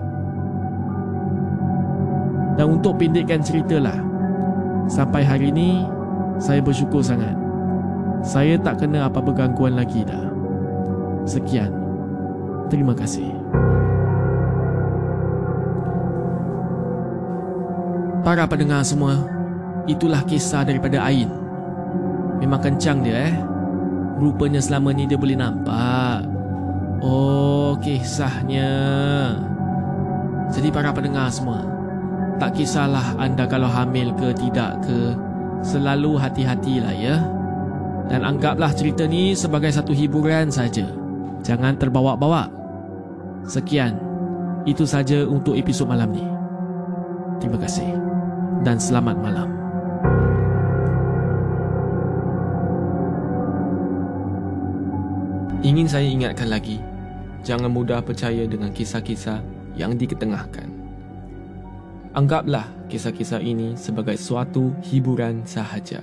Dan 2.59 2.79
untuk 2.79 2.99
pendekkan 2.99 3.41
cerita 3.41 3.79
lah, 3.79 3.97
sampai 4.91 5.23
hari 5.23 5.55
ini 5.55 5.87
saya 6.43 6.59
bersyukur 6.59 7.00
sangat. 7.00 7.42
Saya 8.23 8.55
tak 8.57 8.87
kena 8.87 9.11
apa-apa 9.11 9.35
gangguan 9.35 9.75
lagi 9.75 10.07
dah. 10.07 10.31
Sekian. 11.26 11.75
Terima 12.71 12.95
kasih. 12.95 13.29
Para 18.23 18.47
pendengar 18.47 18.87
semua, 18.87 19.19
itulah 19.91 20.23
kisah 20.23 20.62
daripada 20.62 21.02
Ain. 21.02 21.26
Memang 22.38 22.62
kencang 22.62 23.02
dia 23.02 23.31
eh. 23.31 23.35
Rupanya 24.23 24.62
selama 24.62 24.95
ni 24.95 25.11
dia 25.11 25.19
boleh 25.19 25.35
nampak 25.35 26.31
Oh, 27.02 27.75
kisahnya. 27.83 28.71
Jadi 30.55 30.71
para 30.71 30.95
pendengar 30.95 31.26
semua, 31.35 31.67
tak 32.38 32.55
kisahlah 32.55 33.19
anda 33.19 33.43
kalau 33.50 33.67
hamil 33.67 34.14
ke 34.14 34.31
tidak 34.38 34.79
ke, 34.87 35.19
selalu 35.67 36.14
hati-hatilah 36.14 36.95
ya 36.95 37.19
dan 38.11 38.26
anggaplah 38.26 38.73
cerita 38.75 39.06
ni 39.06 39.37
sebagai 39.37 39.71
satu 39.71 39.94
hiburan 39.94 40.50
saja. 40.50 40.87
Jangan 41.42 41.78
terbawa-bawa. 41.78 42.50
Sekian. 43.47 43.99
Itu 44.62 44.87
saja 44.87 45.26
untuk 45.26 45.59
episod 45.59 45.90
malam 45.90 46.14
ni. 46.14 46.23
Terima 47.42 47.59
kasih 47.59 47.99
dan 48.62 48.78
selamat 48.78 49.18
malam. 49.18 49.50
Ingin 55.62 55.87
saya 55.87 56.06
ingatkan 56.11 56.50
lagi, 56.50 56.82
jangan 57.47 57.71
mudah 57.71 58.02
percaya 58.02 58.47
dengan 58.50 58.75
kisah-kisah 58.75 59.38
yang 59.78 59.94
diketengahkan. 59.94 60.66
Anggaplah 62.18 62.66
kisah-kisah 62.90 63.38
ini 63.38 63.78
sebagai 63.78 64.18
suatu 64.18 64.75
hiburan 64.90 65.47
sahaja. 65.47 66.02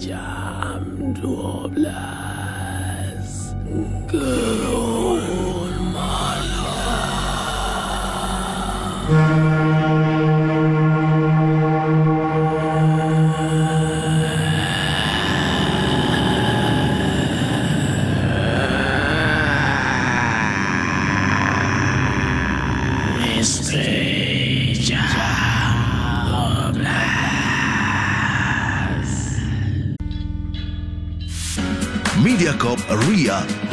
Jam 0.00 1.12
12 1.20 1.76
Gerun 4.08 5.76
Mediacorp 5.92 6.90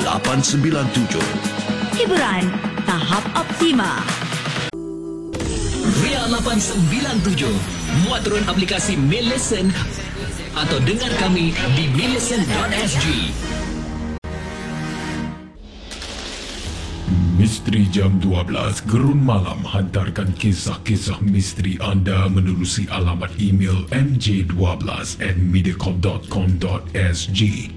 897. 0.08 1.20
Hiburan 2.00 2.48
tahap 2.88 3.28
optima. 3.36 4.00
Ria 6.00 6.32
897 6.32 7.44
Muat 8.08 8.24
turun 8.24 8.40
aplikasi 8.48 8.96
Mail 9.00 9.28
Listen 9.32 9.72
Atau 10.56 10.80
dengar 10.84 11.10
kami 11.20 11.54
di 11.76 11.88
maillisten.sg 11.96 13.06
Misteri 17.38 17.86
Jam 17.92 18.20
12 18.20 18.82
Gerun 18.88 19.24
Malam 19.24 19.64
hantarkan 19.64 20.34
kisah-kisah 20.36 21.22
misteri 21.24 21.80
anda 21.80 22.28
menerusi 22.28 22.88
alamat 22.92 23.32
email 23.40 23.88
mj12 23.94 25.22
at 25.24 25.38
mediacorp.com.sg 25.38 27.77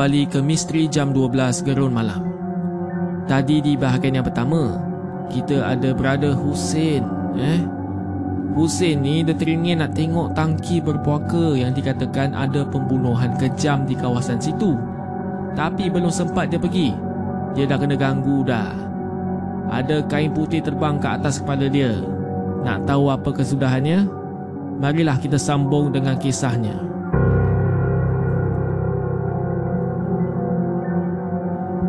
kembali 0.00 0.32
ke 0.32 0.40
Misteri 0.40 0.88
Jam 0.88 1.12
12 1.12 1.60
Gerun 1.60 1.92
Malam 1.92 2.24
Tadi 3.28 3.60
di 3.60 3.76
bahagian 3.76 4.16
yang 4.16 4.24
pertama 4.24 4.80
Kita 5.28 5.60
ada 5.60 5.92
brother 5.92 6.32
Hussein 6.32 7.04
eh? 7.36 7.60
Hussein 8.56 9.04
ni 9.04 9.20
dia 9.20 9.36
teringin 9.36 9.84
nak 9.84 9.92
tengok 9.92 10.32
tangki 10.32 10.80
berpuaka 10.80 11.52
yang 11.52 11.76
dikatakan 11.76 12.32
ada 12.32 12.64
pembunuhan 12.64 13.36
kejam 13.36 13.84
di 13.84 13.92
kawasan 13.92 14.40
situ. 14.40 14.72
Tapi 15.52 15.92
belum 15.92 16.08
sempat 16.08 16.48
dia 16.48 16.56
pergi. 16.56 16.96
Dia 17.52 17.68
dah 17.68 17.76
kena 17.76 17.94
ganggu 17.94 18.40
dah. 18.40 18.72
Ada 19.68 20.02
kain 20.08 20.32
putih 20.32 20.64
terbang 20.64 20.96
ke 20.96 21.12
atas 21.12 21.44
kepala 21.44 21.68
dia. 21.68 21.92
Nak 22.64 22.88
tahu 22.88 23.12
apa 23.12 23.30
kesudahannya? 23.36 24.08
Marilah 24.80 25.20
kita 25.20 25.36
sambung 25.36 25.92
dengan 25.92 26.16
kisahnya. 26.18 26.89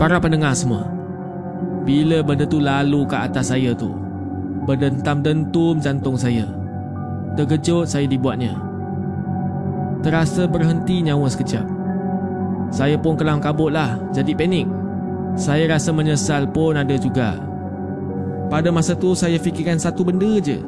Para 0.01 0.17
pendengar 0.17 0.57
semua, 0.57 0.89
bila 1.85 2.25
benda 2.25 2.41
tu 2.49 2.57
lalu 2.57 3.05
ke 3.05 3.13
atas 3.13 3.53
saya 3.53 3.69
tu, 3.77 3.93
berdentam-dentum 4.65 5.77
jantung 5.77 6.17
saya. 6.17 6.49
Terkejut 7.37 7.85
saya 7.85 8.09
dibuatnya. 8.09 8.57
Terasa 10.01 10.49
berhenti 10.49 11.05
nyawa 11.05 11.29
sekejap. 11.29 11.61
Saya 12.73 12.97
pun 12.97 13.13
kelang 13.13 13.37
kabut 13.37 13.69
lah, 13.69 14.01
jadi 14.09 14.33
panik. 14.33 14.65
Saya 15.37 15.69
rasa 15.69 15.93
menyesal 15.93 16.49
pun 16.49 16.81
ada 16.81 16.97
juga. 16.97 17.37
Pada 18.49 18.73
masa 18.73 18.97
tu 18.97 19.13
saya 19.13 19.37
fikirkan 19.37 19.77
satu 19.77 20.01
benda 20.01 20.41
je. 20.41 20.65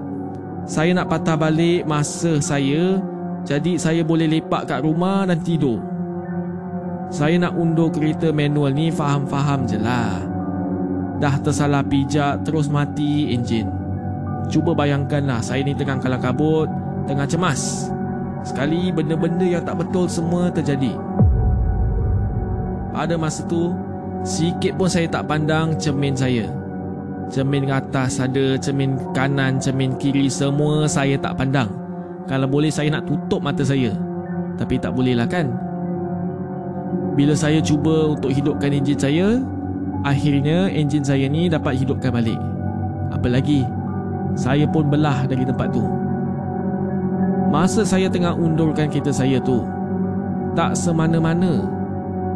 Saya 0.70 0.94
nak 0.94 1.10
patah 1.10 1.42
balik 1.42 1.90
masa 1.90 2.38
saya 2.38 3.02
jadi 3.50 3.82
saya 3.82 4.06
boleh 4.06 4.30
lepak 4.30 4.70
kat 4.70 4.86
rumah 4.86 5.26
dan 5.26 5.42
tidur. 5.42 5.82
Saya 7.14 7.38
nak 7.38 7.54
undur 7.54 7.94
kereta 7.94 8.34
manual 8.34 8.74
ni 8.74 8.90
faham-faham 8.90 9.70
je 9.70 9.78
lah. 9.78 10.18
Dah 11.22 11.38
tersalah 11.46 11.86
pijak 11.86 12.42
terus 12.42 12.74
mati 12.74 13.30
enjin. 13.38 13.70
Cuba 14.50 14.74
bayangkanlah 14.74 15.38
saya 15.46 15.62
ni 15.62 15.78
tengah 15.78 16.02
kalah 16.02 16.18
kabut, 16.18 16.66
tengah 17.06 17.30
cemas. 17.30 17.94
Sekali 18.42 18.90
benda-benda 18.90 19.46
yang 19.46 19.62
tak 19.62 19.86
betul 19.86 20.10
semua 20.10 20.50
terjadi. 20.50 20.98
Pada 22.90 23.14
masa 23.14 23.46
tu, 23.46 23.78
sikit 24.26 24.74
pun 24.82 24.90
saya 24.90 25.06
tak 25.06 25.30
pandang 25.30 25.78
cermin 25.78 26.18
saya. 26.18 26.50
Cermin 27.30 27.70
atas 27.70 28.18
ada, 28.18 28.58
cermin 28.58 28.98
kanan, 29.14 29.62
cermin 29.62 29.94
kiri 30.02 30.34
semua 30.34 30.90
saya 30.90 31.14
tak 31.22 31.38
pandang. 31.38 31.70
Kalau 32.26 32.50
boleh 32.50 32.74
saya 32.74 32.90
nak 32.90 33.06
tutup 33.06 33.46
mata 33.46 33.62
saya. 33.62 33.94
Tapi 34.58 34.82
tak 34.82 34.98
boleh 34.98 35.14
lah 35.14 35.30
kan? 35.30 35.63
Bila 37.14 37.38
saya 37.38 37.62
cuba 37.62 38.14
untuk 38.18 38.34
hidupkan 38.34 38.74
enjin 38.74 38.98
saya, 38.98 39.28
akhirnya 40.02 40.70
enjin 40.74 41.06
saya 41.06 41.30
ni 41.30 41.46
dapat 41.46 41.78
hidupkan 41.78 42.10
balik. 42.10 42.40
Apa 43.14 43.30
lagi? 43.30 43.62
Saya 44.34 44.66
pun 44.66 44.90
belah 44.90 45.30
dari 45.30 45.46
tempat 45.46 45.70
tu. 45.70 45.86
Masa 47.54 47.86
saya 47.86 48.10
tengah 48.10 48.34
undurkan 48.34 48.90
kereta 48.90 49.14
saya 49.14 49.38
tu, 49.38 49.62
tak 50.58 50.74
semana-mana 50.74 51.62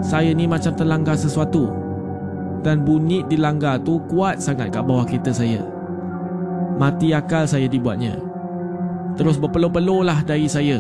saya 0.06 0.30
ni 0.30 0.46
macam 0.46 0.78
terlanggar 0.78 1.18
sesuatu 1.18 1.74
dan 2.62 2.86
bunyi 2.86 3.26
dilanggar 3.26 3.82
tu 3.82 3.98
kuat 4.06 4.38
sangat 4.38 4.70
kat 4.70 4.86
bawah 4.86 5.10
kereta 5.10 5.34
saya. 5.34 5.66
Mati 6.78 7.18
akal 7.18 7.50
saya 7.50 7.66
dibuatnya. 7.66 8.14
Terus 9.18 9.42
berpeluh-peluh 9.42 10.06
lah 10.06 10.22
dari 10.22 10.46
saya. 10.46 10.78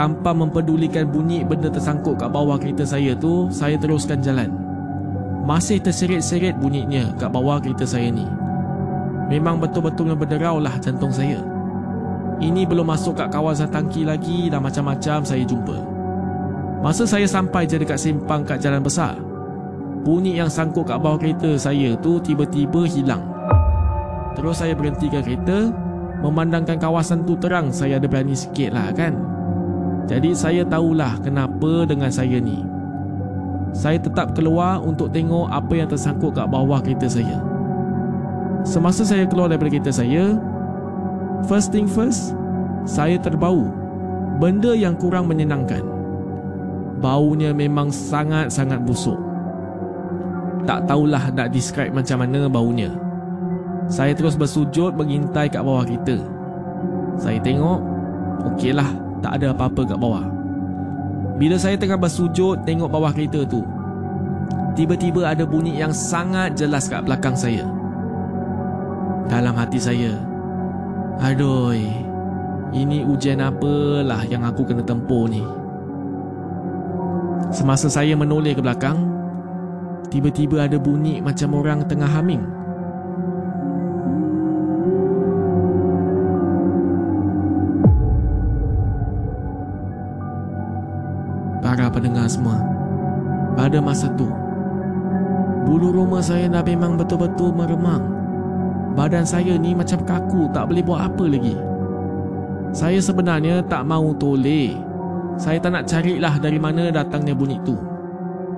Tanpa 0.00 0.32
mempedulikan 0.32 1.12
bunyi 1.12 1.44
benda 1.44 1.68
tersangkut 1.68 2.16
kat 2.16 2.32
bawah 2.32 2.56
kereta 2.56 2.88
saya 2.88 3.12
tu, 3.12 3.52
saya 3.52 3.76
teruskan 3.76 4.24
jalan. 4.24 4.48
Masih 5.44 5.76
terseret-seret 5.76 6.56
bunyinya 6.56 7.12
kat 7.20 7.28
bawah 7.28 7.60
kereta 7.60 7.84
saya 7.84 8.08
ni. 8.08 8.24
Memang 9.28 9.60
betul-betul 9.60 10.16
berderau 10.16 10.56
lah 10.56 10.72
jantung 10.80 11.12
saya. 11.12 11.44
Ini 12.40 12.64
belum 12.64 12.88
masuk 12.88 13.20
kat 13.20 13.28
kawasan 13.28 13.68
tangki 13.68 14.08
lagi 14.08 14.48
dan 14.48 14.64
macam-macam 14.64 15.20
saya 15.20 15.44
jumpa. 15.44 15.76
Masa 16.80 17.04
saya 17.04 17.28
sampai 17.28 17.68
je 17.68 17.76
dekat 17.76 18.00
simpang 18.00 18.40
kat 18.40 18.56
jalan 18.56 18.80
besar, 18.80 19.20
bunyi 20.00 20.40
yang 20.40 20.48
sangkut 20.48 20.88
kat 20.88 20.96
bawah 20.96 21.20
kereta 21.20 21.60
saya 21.60 21.92
tu 22.00 22.16
tiba-tiba 22.24 22.88
hilang. 22.88 23.20
Terus 24.32 24.64
saya 24.64 24.72
berhentikan 24.72 25.20
kereta 25.20 25.68
Memandangkan 26.20 26.76
kawasan 26.76 27.24
tu 27.24 27.32
terang 27.40 27.72
Saya 27.72 27.96
ada 27.96 28.06
berani 28.06 28.36
sikit 28.36 28.76
lah 28.76 28.92
kan 28.92 29.29
Jadi 30.10 30.34
saya 30.34 30.66
tahulah 30.66 31.22
Kenapa 31.22 31.86
dengan 31.86 32.10
saya 32.10 32.42
ni. 32.42 32.66
Saya 33.70 34.02
tetap 34.02 34.34
keluar 34.34 34.82
Untuk 34.82 35.14
tengok 35.14 35.46
apa 35.46 35.70
yang 35.78 35.86
tersangkut 35.86 36.34
Kat 36.34 36.50
bawah 36.50 36.82
kereta 36.82 37.06
saya. 37.06 37.38
Semasa 38.66 39.06
saya 39.06 39.24
keluar 39.30 39.46
daripada 39.46 39.70
kereta 39.70 39.94
saya 39.94 40.34
First 41.46 41.70
thing 41.70 41.86
first 41.86 42.34
Saya 42.82 43.22
terbau. 43.22 43.70
Benda 44.42 44.74
yang 44.74 44.98
kurang 44.98 45.28
menyenangkan. 45.30 45.84
Baunya 47.00 47.52
memang 47.52 47.92
sangat-sangat 47.92 48.80
busuk. 48.88 49.16
Tak 50.64 50.88
tahulah 50.88 51.28
nak 51.32 51.52
describe 51.52 51.92
macam 51.92 52.24
mana 52.24 52.48
baunya. 52.48 52.88
Saya 53.88 54.16
terus 54.16 54.40
bersujud 54.40 54.96
mengintai 54.96 55.52
kat 55.52 55.60
bawah 55.60 55.84
kereta. 55.84 56.24
Saya 57.20 57.36
tengok 57.40 57.84
Okeylah 58.48 59.09
tak 59.20 59.40
ada 59.40 59.52
apa-apa 59.52 59.84
kat 59.84 59.98
bawah. 60.00 60.40
Bila 61.40 61.56
saya 61.56 61.80
tengah 61.80 61.96
bersujud 61.96 62.68
tengok 62.68 62.92
bawah 62.92 63.16
kereta 63.16 63.48
tu 63.48 63.64
Tiba-tiba 64.76 65.24
ada 65.24 65.48
bunyi 65.48 65.80
yang 65.80 65.88
sangat 65.88 66.52
jelas 66.52 66.84
kat 66.84 67.00
belakang 67.00 67.32
saya. 67.32 67.64
Dalam 69.24 69.56
hati 69.56 69.80
saya 69.80 70.20
Aduh 71.24 71.72
Ini 72.76 73.08
ujian 73.08 73.40
apalah 73.40 74.20
yang 74.28 74.44
aku 74.44 74.68
kena 74.68 74.84
tempuh 74.84 75.32
ni? 75.32 75.40
Semasa 77.56 77.88
saya 77.88 78.12
menoleh 78.12 78.52
ke 78.52 78.60
belakang 78.60 79.00
Tiba-tiba 80.12 80.68
ada 80.68 80.76
bunyi 80.76 81.24
macam 81.24 81.56
orang 81.56 81.88
tengah 81.88 82.10
haming 82.10 82.59
pendengar 92.00 92.24
semua. 92.32 92.56
Pada 93.52 93.76
masa 93.84 94.08
tu 94.16 94.32
Bulu 95.68 95.92
rumah 95.92 96.24
saya 96.24 96.48
dah 96.48 96.64
memang 96.64 96.96
betul-betul 96.96 97.52
meremang. 97.52 98.00
Badan 98.96 99.22
saya 99.22 99.54
ni 99.60 99.76
macam 99.76 100.02
kaku 100.02 100.48
tak 100.50 100.66
boleh 100.72 100.82
buat 100.82 101.06
apa 101.06 101.24
lagi. 101.28 101.54
Saya 102.72 102.98
sebenarnya 102.98 103.60
tak 103.68 103.84
mau 103.84 104.10
toleh. 104.16 104.74
Saya 105.36 105.60
tak 105.60 105.70
nak 105.76 105.84
carilah 105.86 106.40
dari 106.40 106.58
mana 106.58 106.88
datangnya 106.90 107.36
bunyi 107.36 107.60
tu. 107.62 107.76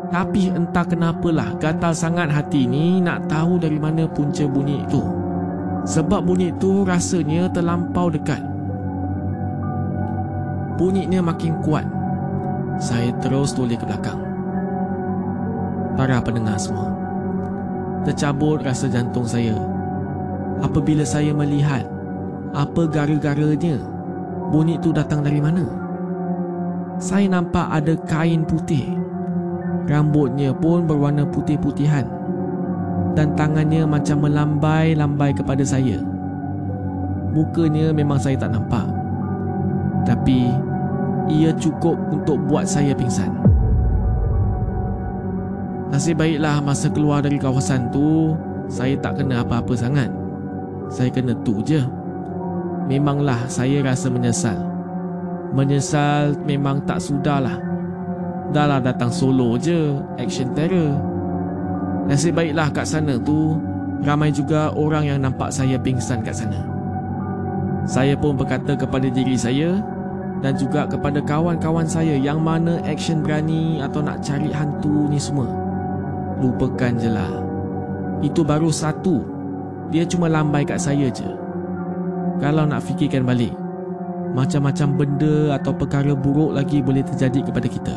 Tapi 0.08 0.54
entah 0.54 0.86
kenapalah 0.86 1.58
gatal 1.58 1.92
sangat 1.92 2.32
hati 2.32 2.64
ni 2.64 3.02
nak 3.02 3.28
tahu 3.28 3.56
dari 3.56 3.80
mana 3.80 4.04
punca 4.04 4.44
bunyi 4.44 4.84
itu 4.84 5.00
Sebab 5.88 6.28
bunyi 6.28 6.52
itu 6.52 6.84
rasanya 6.84 7.48
terlampau 7.48 8.12
dekat. 8.12 8.40
Bunyinya 10.76 11.20
makin 11.24 11.60
kuat 11.60 12.01
Saya 12.80 13.12
terus 13.20 13.52
toleh 13.52 13.76
ke 13.76 13.84
belakang 13.84 14.20
Para 15.98 16.22
pendengar 16.24 16.56
semua 16.56 16.92
Tercabut 18.06 18.62
rasa 18.64 18.88
jantung 18.88 19.28
saya 19.28 19.54
apabila 20.62 21.02
saya 21.02 21.34
melihat 21.34 21.82
apa 22.54 22.86
gara-garanya 22.86 23.82
bunyi 24.52 24.76
itu 24.76 24.92
datang 24.92 25.24
dari 25.24 25.40
mana. 25.40 25.64
Saya 27.00 27.26
nampak 27.26 27.66
ada 27.72 27.96
kain 28.06 28.44
putih. 28.44 28.94
Rambutnya 29.88 30.54
pun 30.54 30.86
berwarna 30.86 31.26
putih-putihan. 31.26 32.06
Dan 33.16 33.34
tangannya 33.34 33.88
macam 33.88 34.24
melambai-lambai 34.24 35.34
kepada 35.34 35.64
saya. 35.66 35.98
Mukanya 37.32 37.90
memang 37.90 38.20
saya 38.20 38.38
tak 38.38 38.54
nampak. 38.54 38.86
Tapi 40.06 40.52
ia 41.30 41.50
cukup 41.54 41.94
untuk 42.10 42.38
buat 42.48 42.66
saya 42.66 42.94
pingsan. 42.96 43.30
Nasib 45.92 46.16
baiklah 46.16 46.64
masa 46.64 46.88
keluar 46.88 47.20
dari 47.20 47.36
kawasan 47.36 47.92
tu, 47.92 48.32
saya 48.64 48.96
tak 48.96 49.20
kena 49.20 49.44
apa-apa 49.44 49.76
sangat. 49.76 50.08
Saya 50.88 51.12
kena 51.12 51.36
tu 51.44 51.60
je. 51.60 51.84
Memanglah 52.88 53.44
saya 53.46 53.84
rasa 53.84 54.08
menyesal. 54.08 54.56
Menyesal 55.52 56.32
memang 56.48 56.80
tak 56.88 56.96
sudahlah. 56.96 57.60
Dah 58.52 58.68
lah 58.68 58.80
datang 58.84 59.08
solo 59.08 59.56
je 59.56 59.96
Action 60.16 60.52
terror. 60.56 60.96
Nasib 62.08 62.36
baiklah 62.36 62.68
kat 62.72 62.84
sana 62.84 63.16
tu 63.20 63.56
Ramai 64.02 64.34
juga 64.34 64.74
orang 64.74 65.06
yang 65.06 65.22
nampak 65.22 65.54
saya 65.54 65.78
pingsan 65.78 66.26
kat 66.26 66.34
sana. 66.34 66.58
Saya 67.86 68.18
pun 68.18 68.34
berkata 68.34 68.74
kepada 68.74 69.06
diri 69.06 69.38
saya 69.38 69.78
Dan 70.42 70.58
juga 70.58 70.90
kepada 70.90 71.22
kawan-kawan 71.22 71.86
saya 71.86 72.18
Yang 72.18 72.38
mana 72.42 72.82
action 72.82 73.22
berani 73.22 73.78
Atau 73.78 74.02
nak 74.02 74.20
cari 74.26 74.50
hantu 74.50 75.06
ni 75.06 75.16
semua. 75.16 75.46
Lupakan 76.42 76.98
je 76.98 77.06
lah. 77.06 77.30
Itu 78.18 78.42
baru 78.42 78.74
satu. 78.74 79.22
Dia 79.94 80.02
cuma 80.02 80.26
lambai 80.26 80.66
kat 80.66 80.82
saya 80.82 81.06
je. 81.06 81.26
Kalau 82.42 82.66
nak 82.66 82.82
fikirkan 82.82 83.22
balik 83.22 83.54
Macam-macam 84.34 84.98
benda 84.98 85.54
atau 85.54 85.70
perkara 85.70 86.12
buruk 86.18 86.50
lagi 86.58 86.82
boleh 86.82 87.06
terjadi 87.06 87.46
kepada 87.46 87.68
kita. 87.70 87.96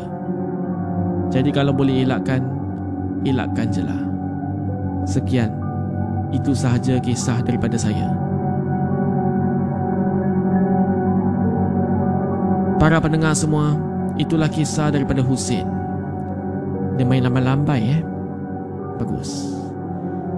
Jadi 1.34 1.50
kalau 1.50 1.74
boleh 1.74 2.06
elakkan 2.06 2.46
Elakkan 3.26 3.74
je 3.74 3.82
lah. 3.82 4.02
Sekian. 5.02 5.50
Itu 6.30 6.54
sahaja 6.54 7.02
kisah 7.02 7.42
daripada 7.42 7.74
saya 7.74 8.25
Para 12.76 13.00
pendengar 13.00 13.32
semua 13.32 13.86
Itulah 14.16 14.48
kisah 14.48 14.88
daripada 14.88 15.20
Husin. 15.20 15.68
Dia 16.96 17.04
main 17.04 17.20
lambai-lambai 17.20 17.80
eh? 17.84 18.00
Bagus. 18.96 19.52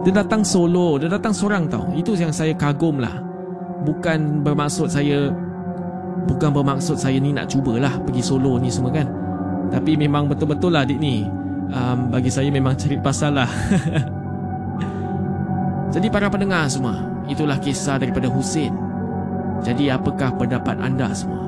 Dia 0.03 0.23
datang 0.23 0.43
solo 0.43 0.99
Dia 0.99 1.11
datang 1.11 1.35
seorang 1.35 1.71
tau. 1.71 1.87
Itu 1.95 2.19
yang 2.19 2.35
saya 2.35 2.55
kagum 2.55 2.99
lah 2.99 3.15
Bukan 3.87 4.43
bermaksud 4.43 4.91
saya 4.91 5.31
Bukan 6.27 6.51
bermaksud 6.51 6.99
saya 6.99 7.23
ni 7.23 7.31
nak 7.31 7.51
cubalah 7.51 8.03
Pergi 8.03 8.23
solo 8.23 8.59
ni 8.59 8.71
semua 8.71 8.91
kan. 8.91 9.07
Tapi 9.71 9.99
memang 9.99 10.31
betul-betul 10.31 10.75
lah 10.75 10.87
adik 10.87 10.99
ni. 10.99 11.27
Um, 11.71 12.11
Bagi 12.11 12.31
saya 12.31 12.51
memang 12.51 12.75
cari 12.75 12.99
pasal 12.99 13.39
lah. 13.39 13.47
Jadi 15.95 16.11
para 16.11 16.31
pendengar 16.31 16.67
semua 16.71 16.99
Itulah 17.31 17.59
kisah 17.63 17.99
daripada 17.99 18.31
Husin. 18.31 18.75
Jadi 19.63 19.91
apakah 19.91 20.35
pendapat 20.39 20.79
anda 20.79 21.11
semua 21.15 21.48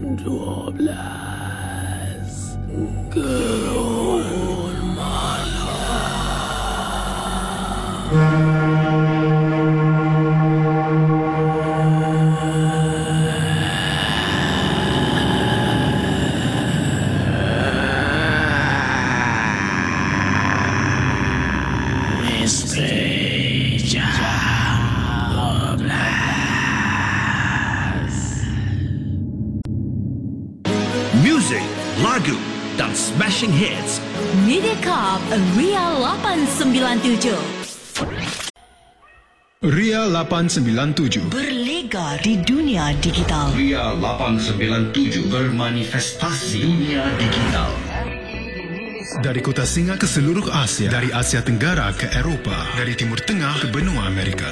12 0.17 2.57
Gerun 3.13 4.95
Malam. 4.95 6.11
Music, 31.31 31.63
lagu 32.03 32.35
dan 32.75 32.91
smashing 32.91 33.55
hits. 33.55 34.03
Mediacorp 34.43 35.23
Ria 35.55 35.95
897 35.95 37.31
Ria 39.63 40.11
897 40.11 41.31
Berlega 41.31 42.19
di 42.19 42.35
dunia 42.35 42.91
digital 42.99 43.47
Ria 43.55 43.95
897 43.95 45.31
bermanifestasi 45.31 46.67
dunia 46.67 47.07
digital. 47.15 47.71
Dari 49.23 49.39
kota 49.39 49.63
Singa 49.63 49.95
ke 49.95 50.11
seluruh 50.11 50.51
Asia 50.51 50.91
Dari 50.91 51.15
Asia 51.15 51.39
Tenggara 51.39 51.95
ke 51.95 52.11
Eropah 52.11 52.75
Dari 52.75 52.91
Timur 52.99 53.23
Tengah 53.23 53.63
ke 53.63 53.71
benua 53.71 54.03
Amerika 54.03 54.51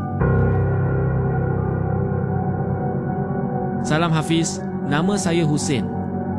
Salam 3.81 4.13
Hafiz, 4.13 4.61
nama 4.85 5.17
saya 5.17 5.41
Husin 5.41 5.89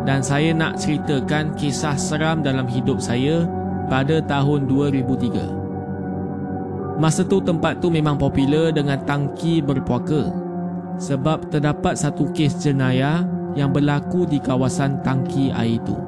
dan 0.07 0.23
saya 0.23 0.55
nak 0.55 0.79
ceritakan 0.79 1.59
kisah 1.59 1.99
seram 1.99 2.39
dalam 2.39 2.71
hidup 2.71 3.03
saya 3.03 3.51
pada 3.91 4.23
tahun 4.23 4.71
2003. 4.71 7.03
Masa 7.03 7.27
tu 7.27 7.43
tempat 7.43 7.83
tu 7.83 7.91
memang 7.91 8.15
popular 8.15 8.71
dengan 8.71 8.95
tangki 9.03 9.59
berpuaka 9.59 10.31
sebab 11.03 11.51
terdapat 11.51 11.99
satu 11.99 12.31
kes 12.31 12.63
jenayah 12.63 13.27
yang 13.59 13.75
berlaku 13.75 14.23
di 14.23 14.39
kawasan 14.39 15.03
tangki 15.03 15.51
air 15.51 15.83
itu. 15.83 15.99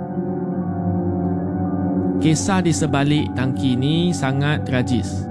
Kisah 2.23 2.63
di 2.63 2.71
sebalik 2.71 3.35
tangki 3.35 3.75
ini 3.75 4.15
sangat 4.15 4.63
tragis. 4.63 5.27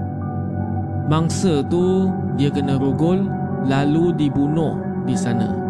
Mangsa 1.08 1.64
tu 1.64 2.12
dia 2.36 2.52
kena 2.52 2.76
rogol 2.76 3.24
lalu 3.64 4.12
dibunuh 4.20 4.76
di 5.08 5.16
sana. 5.16 5.63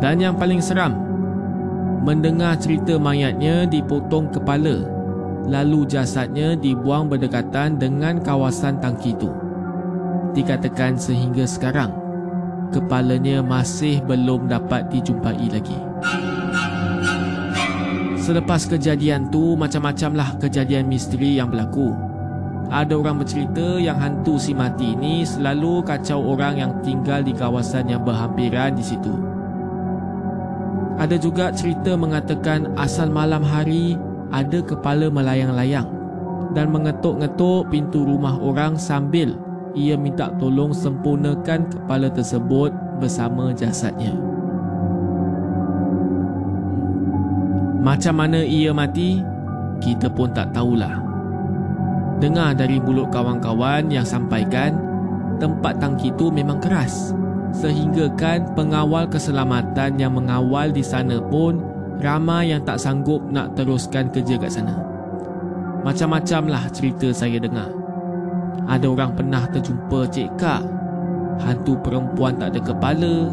Dan 0.00 0.16
yang 0.18 0.34
paling 0.40 0.64
seram, 0.64 0.96
mendengar 2.02 2.56
cerita 2.56 2.96
mayatnya 2.96 3.68
dipotong 3.68 4.32
kepala 4.32 5.00
lalu 5.50 5.82
jasadnya 5.88 6.54
dibuang 6.54 7.10
berdekatan 7.10 7.74
dengan 7.74 8.22
kawasan 8.22 8.78
tangki 8.78 9.16
itu. 9.16 9.30
Dikatakan 10.30 10.94
sehingga 10.94 11.42
sekarang, 11.42 11.90
kepalanya 12.70 13.42
masih 13.42 13.98
belum 14.06 14.46
dapat 14.46 14.86
dijumpai 14.94 15.50
lagi. 15.50 15.78
Selepas 18.20 18.68
kejadian 18.70 19.32
tu 19.34 19.58
macam-macamlah 19.58 20.38
kejadian 20.38 20.86
misteri 20.86 21.40
yang 21.40 21.50
berlaku. 21.50 21.90
Ada 22.70 22.94
orang 22.94 23.18
bercerita 23.18 23.82
yang 23.82 23.98
hantu 23.98 24.38
si 24.38 24.54
mati 24.54 24.94
ini 24.94 25.26
selalu 25.26 25.82
kacau 25.82 26.22
orang 26.22 26.62
yang 26.62 26.72
tinggal 26.86 27.18
di 27.26 27.34
kawasan 27.34 27.90
yang 27.90 28.06
berhampiran 28.06 28.78
di 28.78 28.86
situ. 28.86 29.18
Ada 31.00 31.16
juga 31.16 31.48
cerita 31.48 31.96
mengatakan 31.96 32.76
asal 32.76 33.08
malam 33.08 33.40
hari 33.40 33.96
ada 34.28 34.60
kepala 34.60 35.08
melayang-layang 35.08 35.88
dan 36.52 36.68
mengetuk-ngetuk 36.68 37.72
pintu 37.72 38.04
rumah 38.04 38.36
orang 38.36 38.76
sambil 38.76 39.32
ia 39.72 39.96
minta 39.96 40.28
tolong 40.36 40.76
sempurnakan 40.76 41.72
kepala 41.72 42.12
tersebut 42.12 42.68
bersama 43.00 43.48
jasadnya. 43.56 44.12
Macam 47.80 48.20
mana 48.20 48.44
ia 48.44 48.76
mati, 48.76 49.24
kita 49.80 50.12
pun 50.12 50.28
tak 50.36 50.52
tahulah. 50.52 51.00
Dengar 52.20 52.52
dari 52.52 52.76
mulut 52.76 53.08
kawan-kawan 53.08 53.88
yang 53.88 54.04
sampaikan, 54.04 54.76
tempat 55.40 55.80
tangki 55.80 56.12
itu 56.12 56.28
memang 56.28 56.60
keras. 56.60 57.16
Sehingga 57.50 58.10
kan 58.14 58.54
pengawal 58.54 59.10
keselamatan 59.10 59.98
yang 59.98 60.14
mengawal 60.14 60.70
di 60.70 60.80
sana 60.80 61.18
pun 61.18 61.60
ramai 61.98 62.54
yang 62.54 62.62
tak 62.64 62.80
sanggup 62.80 63.20
nak 63.28 63.52
teruskan 63.58 64.08
kerja 64.08 64.38
kat 64.40 64.50
sana. 64.50 64.74
Macam-macam 65.82 66.42
lah 66.48 66.64
cerita 66.70 67.10
saya 67.10 67.40
dengar. 67.40 67.68
Ada 68.68 68.86
orang 68.86 69.16
pernah 69.16 69.44
terjumpa 69.50 70.06
Cik 70.12 70.30
Kak, 70.38 70.62
hantu 71.42 71.74
perempuan 71.82 72.38
tak 72.38 72.54
ada 72.54 72.60
kepala, 72.62 73.32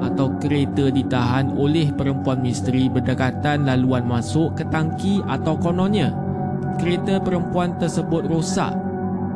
atau 0.00 0.32
kereta 0.40 0.88
ditahan 0.88 1.52
oleh 1.60 1.92
perempuan 1.92 2.40
misteri 2.40 2.88
berdekatan 2.88 3.68
laluan 3.68 4.08
masuk 4.08 4.56
ke 4.56 4.64
tangki 4.72 5.20
atau 5.28 5.60
kononnya 5.60 6.08
kereta 6.80 7.20
perempuan 7.20 7.76
tersebut 7.76 8.24
rosak 8.24 8.72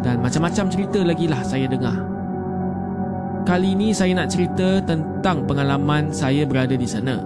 dan 0.00 0.24
macam-macam 0.24 0.72
cerita 0.72 1.00
lagi 1.04 1.28
lah 1.28 1.40
saya 1.44 1.68
dengar. 1.68 2.13
Kali 3.44 3.76
ini 3.76 3.92
saya 3.92 4.16
nak 4.16 4.32
cerita 4.32 4.80
tentang 4.80 5.44
pengalaman 5.44 6.08
saya 6.08 6.48
berada 6.48 6.72
di 6.80 6.88
sana. 6.88 7.20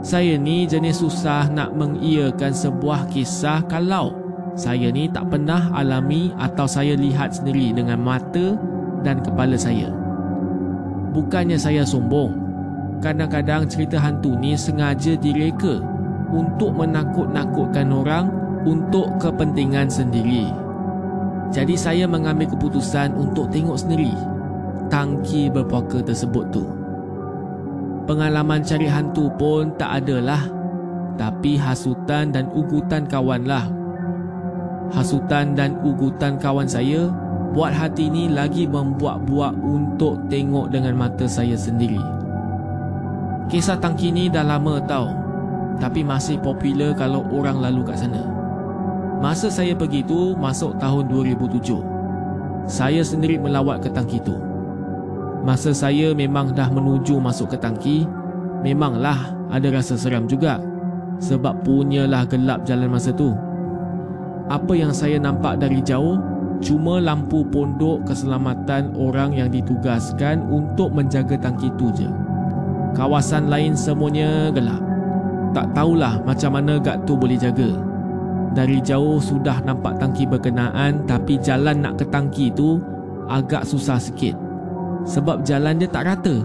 Saya 0.00 0.40
ni 0.40 0.64
jenis 0.64 1.04
susah 1.04 1.52
nak 1.52 1.76
mengiyakan 1.76 2.56
sebuah 2.56 3.04
kisah 3.12 3.60
kalau 3.68 4.16
saya 4.56 4.88
ni 4.88 5.12
tak 5.12 5.28
pernah 5.28 5.76
alami 5.76 6.32
atau 6.40 6.64
saya 6.64 6.96
lihat 6.96 7.36
sendiri 7.36 7.76
dengan 7.76 8.00
mata 8.00 8.56
dan 9.04 9.20
kepala 9.20 9.60
saya. 9.60 9.92
Bukannya 11.12 11.60
saya 11.60 11.84
sombong. 11.84 12.32
Kadang-kadang 13.04 13.68
cerita 13.68 14.00
hantu 14.00 14.40
ni 14.40 14.56
sengaja 14.56 15.20
direka 15.20 15.84
untuk 16.32 16.72
menakut-nakutkan 16.80 17.92
orang 17.92 18.32
untuk 18.64 19.20
kepentingan 19.20 19.92
sendiri. 19.92 20.48
Jadi 21.52 21.76
saya 21.76 22.08
mengambil 22.08 22.48
keputusan 22.56 23.12
untuk 23.20 23.52
tengok 23.52 23.76
sendiri 23.76 24.39
tangki 24.90 25.48
berpuaka 25.48 26.02
tersebut 26.02 26.44
tu. 26.50 26.66
Pengalaman 28.10 28.66
cari 28.66 28.90
hantu 28.90 29.30
pun 29.38 29.70
tak 29.78 30.02
adalah 30.02 30.50
tapi 31.14 31.54
hasutan 31.54 32.34
dan 32.34 32.50
ugutan 32.50 33.06
kawanlah. 33.06 33.70
Hasutan 34.90 35.54
dan 35.54 35.78
ugutan 35.86 36.34
kawan 36.34 36.66
saya 36.66 37.06
buat 37.54 37.70
hati 37.70 38.10
ni 38.10 38.26
lagi 38.26 38.66
membuat-buat 38.66 39.54
untuk 39.62 40.26
tengok 40.26 40.74
dengan 40.74 40.98
mata 40.98 41.30
saya 41.30 41.54
sendiri. 41.54 42.02
Kisah 43.46 43.78
tangki 43.78 44.10
ni 44.10 44.26
dah 44.26 44.42
lama 44.42 44.82
tau, 44.82 45.10
tapi 45.78 46.02
masih 46.02 46.38
popular 46.42 46.94
kalau 46.98 47.22
orang 47.30 47.62
lalu 47.62 47.86
kat 47.86 48.02
sana. 48.02 48.22
Masa 49.22 49.52
saya 49.52 49.76
pergi 49.76 50.02
tu 50.02 50.34
masuk 50.34 50.78
tahun 50.80 51.06
2007. 51.06 51.78
Saya 52.66 53.02
sendiri 53.04 53.38
melawat 53.38 53.84
ke 53.84 53.88
tangki 53.92 54.18
tu. 54.22 54.49
Masa 55.40 55.72
saya 55.72 56.12
memang 56.12 56.52
dah 56.52 56.68
menuju 56.68 57.16
masuk 57.16 57.56
ke 57.56 57.56
tangki, 57.56 58.04
memanglah 58.60 59.32
ada 59.48 59.72
rasa 59.72 59.96
seram 59.96 60.28
juga. 60.28 60.60
Sebab 61.20 61.64
punyalah 61.64 62.24
gelap 62.28 62.64
jalan 62.64 62.92
masa 62.92 63.12
tu. 63.12 63.32
Apa 64.48 64.72
yang 64.76 64.92
saya 64.92 65.16
nampak 65.20 65.60
dari 65.60 65.80
jauh 65.80 66.20
cuma 66.60 67.00
lampu 67.00 67.40
pondok 67.48 68.04
keselamatan 68.04 68.92
orang 68.96 69.32
yang 69.32 69.48
ditugaskan 69.48 70.44
untuk 70.48 70.92
menjaga 70.92 71.40
tangki 71.40 71.72
itu 71.72 71.88
je. 71.96 72.08
Kawasan 72.92 73.48
lain 73.48 73.72
semuanya 73.72 74.52
gelap. 74.52 74.80
Tak 75.56 75.72
tahulah 75.72 76.20
macam 76.24 76.56
mana 76.56 76.76
gad 76.76 77.04
tu 77.08 77.16
boleh 77.16 77.40
jaga. 77.40 77.68
Dari 78.50 78.82
jauh 78.82 79.22
sudah 79.22 79.62
nampak 79.62 80.02
tangki 80.02 80.26
berkenaan 80.26 81.06
tapi 81.06 81.38
jalan 81.38 81.86
nak 81.86 82.02
ke 82.02 82.04
tangki 82.10 82.50
tu 82.52 82.82
agak 83.30 83.62
susah 83.64 83.96
sikit. 83.96 84.49
Sebab 85.08 85.44
jalan 85.44 85.80
dia 85.80 85.88
tak 85.88 86.04
rata. 86.08 86.36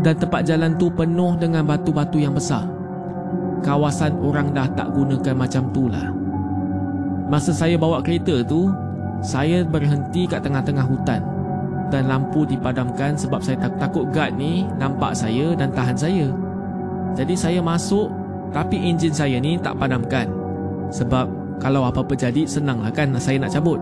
Dan 0.00 0.14
tempat 0.16 0.42
jalan 0.48 0.74
tu 0.80 0.88
penuh 0.88 1.36
dengan 1.36 1.66
batu-batu 1.68 2.16
yang 2.16 2.32
besar. 2.32 2.64
Kawasan 3.60 4.16
orang 4.24 4.56
dah 4.56 4.64
tak 4.72 4.88
gunakan 4.96 5.36
macam 5.36 5.68
tu 5.70 5.92
lah. 5.92 6.08
Masa 7.28 7.52
saya 7.52 7.76
bawa 7.76 8.00
kereta 8.00 8.40
tu, 8.42 8.72
saya 9.20 9.60
berhenti 9.62 10.24
kat 10.24 10.40
tengah-tengah 10.40 10.82
hutan 10.88 11.20
dan 11.92 12.06
lampu 12.06 12.46
dipadamkan 12.46 13.18
sebab 13.18 13.42
saya 13.42 13.58
tak 13.66 13.76
takut 13.76 14.08
guard 14.14 14.32
ni 14.38 14.64
nampak 14.78 15.12
saya 15.12 15.52
dan 15.58 15.68
tahan 15.74 15.98
saya. 15.98 16.26
Jadi 17.18 17.34
saya 17.34 17.60
masuk 17.60 18.08
tapi 18.54 18.78
enjin 18.78 19.12
saya 19.12 19.36
ni 19.42 19.58
tak 19.58 19.76
padamkan. 19.76 20.30
Sebab 20.90 21.26
kalau 21.60 21.84
apa-apa 21.84 22.16
jadi 22.16 22.46
senanglah 22.46 22.94
kan 22.94 23.12
saya 23.18 23.42
nak 23.42 23.52
cabut. 23.52 23.78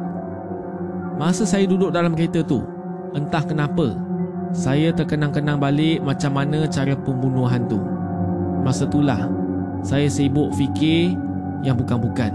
Masa 1.19 1.43
saya 1.43 1.67
duduk 1.67 1.91
dalam 1.91 2.15
kereta 2.15 2.47
tu, 2.47 2.63
entah 3.11 3.43
kenapa, 3.43 3.91
saya 4.55 4.95
terkenang-kenang 4.95 5.59
balik 5.59 5.99
macam 6.07 6.39
mana 6.39 6.63
cara 6.71 6.95
pembunuhan 6.95 7.67
tu. 7.67 7.83
Masa 8.63 8.87
itulah, 8.87 9.27
saya 9.83 10.07
sibuk 10.07 10.55
fikir 10.55 11.19
yang 11.67 11.75
bukan-bukan. 11.75 12.31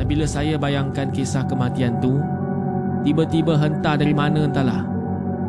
Dan 0.00 0.04
bila 0.08 0.24
saya 0.24 0.56
bayangkan 0.56 1.12
kisah 1.12 1.44
kematian 1.44 2.00
tu, 2.00 2.16
tiba-tiba 3.04 3.60
hentar 3.60 4.00
dari 4.00 4.16
mana 4.16 4.48
entahlah. 4.48 4.88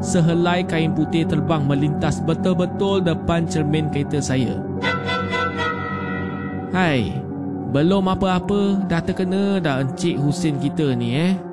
Sehelai 0.03 0.67
kain 0.67 0.91
putih 0.91 1.23
terbang 1.23 1.63
melintas 1.63 2.19
betul-betul 2.19 3.07
depan 3.07 3.47
cermin 3.47 3.87
kereta 3.87 4.19
saya. 4.19 4.59
Hai, 6.75 7.15
belum 7.71 8.11
apa-apa 8.11 8.83
dah 8.83 8.99
terkena 8.99 9.63
dah 9.63 9.79
Encik 9.79 10.19
Husin 10.19 10.59
kita 10.59 10.91
ni 10.91 11.15
eh. 11.15 11.44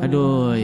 Aduh. 0.00 0.56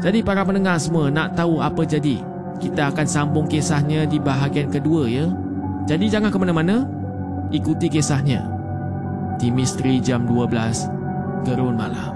Jadi 0.00 0.24
para 0.24 0.44
pendengar 0.44 0.80
semua 0.80 1.12
nak 1.12 1.36
tahu 1.36 1.60
apa 1.60 1.84
jadi? 1.84 2.20
Kita 2.60 2.92
akan 2.92 3.06
sambung 3.08 3.48
kisahnya 3.48 4.04
di 4.04 4.20
bahagian 4.20 4.68
kedua 4.68 5.08
ya. 5.08 5.28
Jadi 5.88 6.12
jangan 6.12 6.28
ke 6.28 6.38
mana-mana. 6.40 6.84
Ikuti 7.50 7.88
kisahnya 7.88 8.46
di 9.40 9.48
Misteri 9.48 9.98
Jam 9.98 10.28
12 10.28 11.48
Gerun 11.48 11.74
Malam. 11.74 12.12